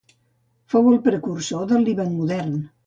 [0.75, 2.63] Fou el precursor de Líban modern.